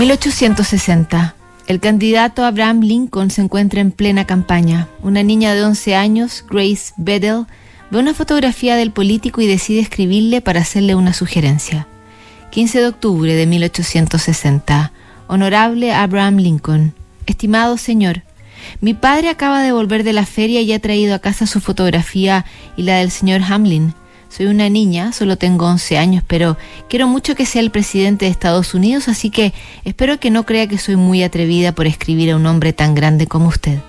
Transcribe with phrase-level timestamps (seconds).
[0.00, 1.34] 1860.
[1.66, 4.88] El candidato Abraham Lincoln se encuentra en plena campaña.
[5.02, 7.44] Una niña de 11 años, Grace Bedell,
[7.90, 11.86] ve una fotografía del político y decide escribirle para hacerle una sugerencia.
[12.50, 14.90] 15 de octubre de 1860.
[15.26, 16.94] Honorable Abraham Lincoln.
[17.26, 18.22] Estimado señor,
[18.80, 22.46] mi padre acaba de volver de la feria y ha traído a casa su fotografía
[22.74, 23.92] y la del señor Hamlin.
[24.30, 26.56] Soy una niña, solo tengo 11 años, pero
[26.88, 29.52] quiero mucho que sea el presidente de Estados Unidos, así que
[29.84, 33.26] espero que no crea que soy muy atrevida por escribir a un hombre tan grande
[33.26, 33.80] como usted.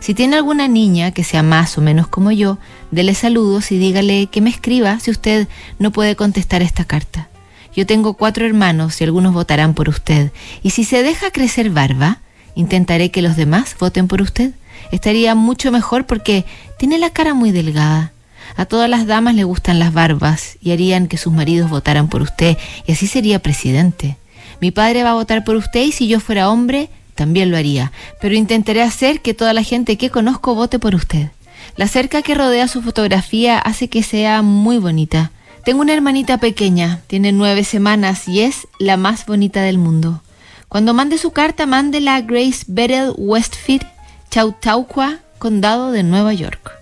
[0.00, 2.58] Si tiene alguna niña que sea más o menos como yo,
[2.90, 5.46] dele saludos y dígale que me escriba si usted
[5.78, 7.28] no puede contestar esta carta.
[7.74, 10.32] Yo tengo cuatro hermanos y algunos votarán por usted.
[10.64, 12.18] Y si se deja crecer barba,
[12.56, 14.54] intentaré que los demás voten por usted.
[14.90, 16.44] Estaría mucho mejor porque
[16.78, 18.13] tiene la cara muy delgada.
[18.56, 22.22] A todas las damas le gustan las barbas y harían que sus maridos votaran por
[22.22, 24.16] usted y así sería presidente.
[24.60, 27.92] Mi padre va a votar por usted y si yo fuera hombre, también lo haría,
[28.20, 31.30] pero intentaré hacer que toda la gente que conozco vote por usted.
[31.76, 35.32] La cerca que rodea su fotografía hace que sea muy bonita.
[35.64, 40.22] Tengo una hermanita pequeña, tiene nueve semanas y es la más bonita del mundo.
[40.68, 43.86] Cuando mande su carta, mándela a Grace Beryl Westfield,
[44.30, 46.73] Chautauqua, condado de Nueva York.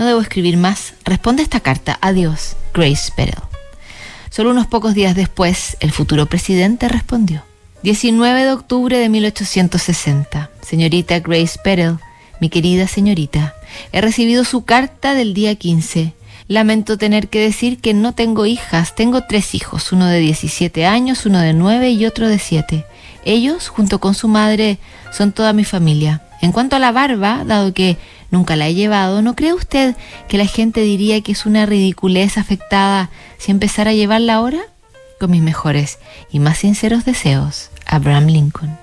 [0.00, 0.94] No debo escribir más.
[1.04, 1.98] Responde esta carta.
[2.00, 3.34] Adiós, Grace Beryl.
[4.30, 7.42] Solo unos pocos días después, el futuro presidente respondió.
[7.82, 10.48] 19 de octubre de 1860.
[10.62, 11.98] Señorita Grace Beryl,
[12.40, 13.54] mi querida señorita,
[13.92, 16.14] he recibido su carta del día 15.
[16.48, 21.26] Lamento tener que decir que no tengo hijas, tengo tres hijos, uno de 17 años,
[21.26, 22.86] uno de 9 y otro de 7.
[23.26, 24.78] Ellos, junto con su madre,
[25.12, 26.22] son toda mi familia.
[26.40, 27.98] En cuanto a la barba, dado que
[28.30, 29.96] nunca la he llevado, ¿no cree usted
[30.28, 34.60] que la gente diría que es una ridiculez afectada si empezara a llevarla ahora?
[35.18, 35.98] Con mis mejores
[36.30, 38.78] y más sinceros deseos, Abraham Lincoln.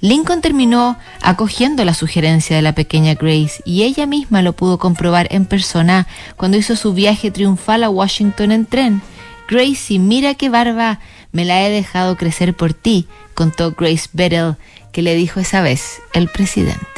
[0.00, 5.28] Lincoln terminó acogiendo la sugerencia de la pequeña Grace y ella misma lo pudo comprobar
[5.30, 6.06] en persona
[6.36, 9.02] cuando hizo su viaje triunfal a Washington en tren.
[9.48, 11.00] Gracie, mira qué barba
[11.32, 14.56] me la he dejado crecer por ti, contó Grace Beryl,
[14.92, 16.93] que le dijo esa vez el presidente.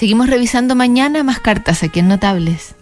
[0.00, 2.74] Seguimos revisando mañana más cartas aquí en Notables.